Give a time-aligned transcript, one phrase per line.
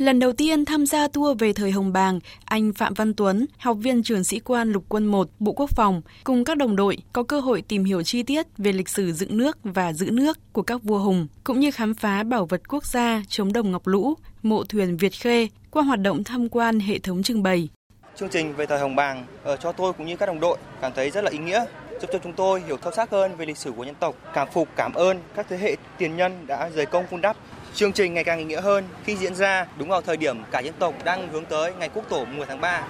[0.00, 3.76] Lần đầu tiên tham gia tour về thời Hồng Bàng, anh Phạm Văn Tuấn, học
[3.80, 7.22] viên trường sĩ quan lục quân 1, Bộ Quốc phòng, cùng các đồng đội có
[7.22, 10.62] cơ hội tìm hiểu chi tiết về lịch sử dựng nước và giữ nước của
[10.62, 14.14] các vua hùng, cũng như khám phá bảo vật quốc gia chống đồng ngọc lũ,
[14.42, 17.68] mộ thuyền Việt Khê qua hoạt động tham quan hệ thống trưng bày.
[18.16, 20.92] Chương trình về thời Hồng Bàng ở cho tôi cũng như các đồng đội cảm
[20.96, 21.64] thấy rất là ý nghĩa,
[22.00, 24.48] giúp cho chúng tôi hiểu sâu sắc hơn về lịch sử của nhân tộc, cảm
[24.52, 27.36] phục, cảm ơn các thế hệ tiền nhân đã dày công vun đắp
[27.74, 30.60] Chương trình ngày càng ý nghĩa hơn khi diễn ra đúng vào thời điểm cả
[30.60, 32.82] dân tộc đang hướng tới ngày quốc tổ 10 tháng 3.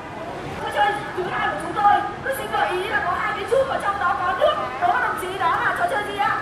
[0.63, 1.93] Trò chơi thứ hai của chúng tôi,
[2.25, 4.55] tôi xin gợi ý là có hai cái chúp ở trong đó có nước.
[4.81, 6.37] Đó đồng chí đó là trò chơi gì ạ?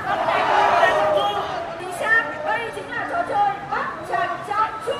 [1.80, 4.96] Chính xác, đây chính là trò chơi bắt chạch trong chúp.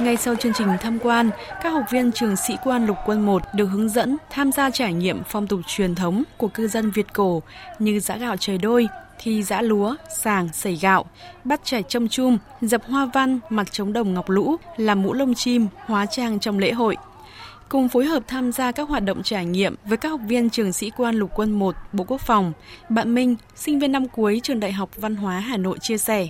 [0.00, 1.30] Ngay sau chương trình tham quan,
[1.62, 4.92] các học viên trường sĩ quan lục quân 1 được hướng dẫn tham gia trải
[4.92, 7.42] nghiệm phong tục truyền thống của cư dân Việt cổ
[7.78, 8.88] như giã gạo trời đôi,
[9.22, 11.04] thi giã lúa, sàng, sẩy gạo,
[11.44, 15.34] bắt trẻ trông chum, dập hoa văn, mặt trống đồng ngọc lũ, làm mũ lông
[15.34, 16.96] chim, hóa trang trong lễ hội.
[17.68, 20.72] Cùng phối hợp tham gia các hoạt động trải nghiệm với các học viên trường
[20.72, 22.52] sĩ quan lục quân 1 Bộ Quốc phòng,
[22.88, 26.28] bạn Minh, sinh viên năm cuối trường Đại học Văn hóa Hà Nội chia sẻ.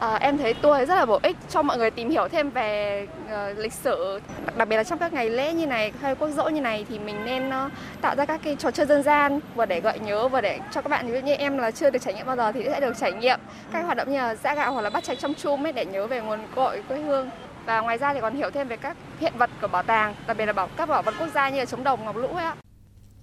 [0.00, 3.06] À, em thấy tour rất là bổ ích cho mọi người tìm hiểu thêm về
[3.24, 4.20] uh, lịch sử.
[4.56, 6.98] Đặc biệt là trong các ngày lễ như này hay quốc dỗ như này thì
[6.98, 10.28] mình nên uh, tạo ra các cái trò chơi dân gian vừa để gợi nhớ
[10.28, 12.52] vừa để cho các bạn như, như em là chưa được trải nghiệm bao giờ
[12.52, 13.40] thì sẽ được trải nghiệm
[13.72, 15.84] các hoạt động như là giã gạo hoặc là bắt chạch trong chum ấy để
[15.84, 17.30] nhớ về nguồn cội quê hương.
[17.66, 20.36] Và ngoài ra thì còn hiểu thêm về các hiện vật của bảo tàng đặc
[20.36, 22.44] biệt là bảo các bảo vật quốc gia như là chống đồng ngọc lũ ấy
[22.44, 22.54] ạ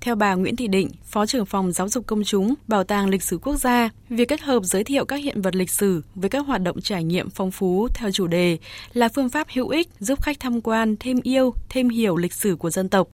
[0.01, 3.23] theo bà Nguyễn Thị Định, Phó trưởng phòng giáo dục công chúng, Bảo tàng lịch
[3.23, 6.47] sử quốc gia, việc kết hợp giới thiệu các hiện vật lịch sử với các
[6.47, 8.57] hoạt động trải nghiệm phong phú theo chủ đề
[8.93, 12.55] là phương pháp hữu ích giúp khách tham quan thêm yêu, thêm hiểu lịch sử
[12.55, 13.07] của dân tộc.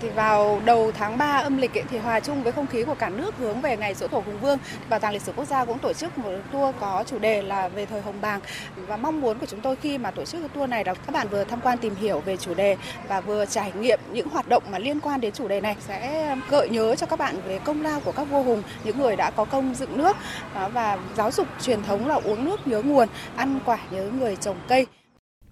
[0.00, 2.94] Thì vào đầu tháng 3 âm lịch ấy, thì hòa chung với không khí của
[2.94, 5.64] cả nước hướng về ngày dỗ tổ Hùng Vương, Bảo tàng lịch sử quốc gia
[5.64, 8.40] cũng tổ chức một tour có chủ đề là về thời Hồng Bàng
[8.76, 11.12] và mong muốn của chúng tôi khi mà tổ chức cái tour này là các
[11.12, 12.76] bạn vừa tham quan tìm hiểu về chủ đề
[13.08, 16.28] và vừa trải nghiệm những hoạt động mà liên quan đến chủ đề này sẽ
[16.30, 19.16] um, gợi nhớ cho các bạn về công lao của các vua hùng, những người
[19.16, 20.16] đã có công dựng nước
[20.72, 24.56] và giáo dục truyền thống là uống nước nhớ nguồn, ăn quả nhớ người trồng
[24.68, 24.86] cây.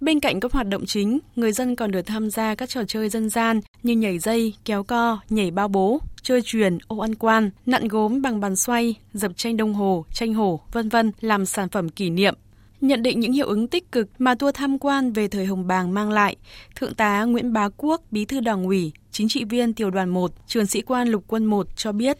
[0.04, 3.08] Bên cạnh các hoạt động chính, người dân còn được tham gia các trò chơi
[3.08, 7.50] dân gian như nhảy dây, kéo co, nhảy bao bố, chơi truyền, ô ăn quan,
[7.66, 11.68] nặn gốm bằng bàn xoay, dập tranh đồng hồ, tranh hổ, vân vân làm sản
[11.68, 12.34] phẩm kỷ niệm.
[12.80, 15.94] Nhận định những hiệu ứng tích cực mà tour tham quan về thời Hồng Bàng
[15.94, 16.36] mang lại,
[16.74, 20.30] Thượng tá Nguyễn Bá Quốc, Bí thư Đảng ủy, chính trị viên tiểu đoàn 1,
[20.46, 22.18] trường sĩ quan lục quân 1 cho biết.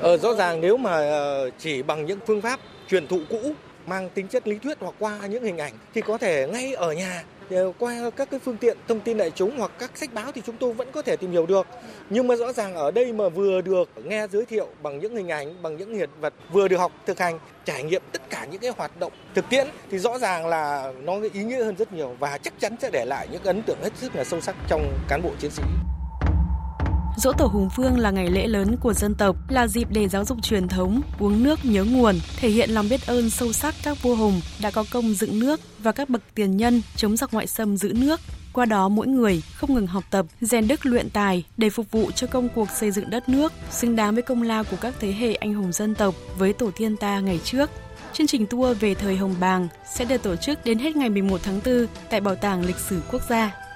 [0.00, 2.60] Ờ, rõ ràng nếu mà ờ, chỉ bằng những phương pháp
[2.90, 3.54] truyền thụ cũ
[3.88, 6.92] mang tính chất lý thuyết hoặc qua những hình ảnh thì có thể ngay ở
[6.92, 7.24] nhà
[7.78, 10.56] qua các cái phương tiện thông tin đại chúng hoặc các sách báo thì chúng
[10.56, 11.66] tôi vẫn có thể tìm hiểu được.
[12.10, 15.28] Nhưng mà rõ ràng ở đây mà vừa được nghe giới thiệu bằng những hình
[15.28, 18.60] ảnh, bằng những hiện vật vừa được học, thực hành, trải nghiệm tất cả những
[18.60, 22.16] cái hoạt động thực tiễn thì rõ ràng là nó ý nghĩa hơn rất nhiều
[22.18, 24.98] và chắc chắn sẽ để lại những ấn tượng hết sức là sâu sắc trong
[25.08, 25.62] cán bộ chiến sĩ.
[27.18, 30.24] Dỗ Tổ Hùng Vương là ngày lễ lớn của dân tộc, là dịp để giáo
[30.24, 34.02] dục truyền thống, uống nước nhớ nguồn, thể hiện lòng biết ơn sâu sắc các
[34.02, 37.46] vua hùng đã có công dựng nước và các bậc tiền nhân chống giặc ngoại
[37.46, 38.20] xâm giữ nước.
[38.52, 42.10] Qua đó mỗi người không ngừng học tập, rèn đức luyện tài để phục vụ
[42.10, 45.12] cho công cuộc xây dựng đất nước, xứng đáng với công lao của các thế
[45.12, 47.70] hệ anh hùng dân tộc với tổ tiên ta ngày trước.
[48.12, 51.40] Chương trình tour về thời Hồng Bàng sẽ được tổ chức đến hết ngày 11
[51.42, 53.67] tháng 4 tại Bảo tàng Lịch sử Quốc gia.